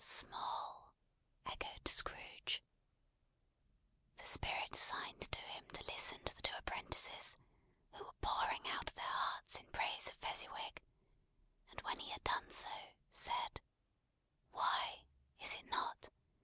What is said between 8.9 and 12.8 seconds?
their hearts in praise of Fezziwig: and when he had done so,